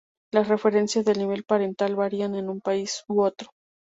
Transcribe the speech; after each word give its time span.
Las 0.33 0.47
referencias 0.47 1.05
de 1.05 1.13
nivel 1.13 1.43
parental 1.43 1.95
varían 1.95 2.33
en 2.33 2.49
un 2.49 2.59
país 2.59 3.03
u 3.07 3.21
otro. 3.21 3.49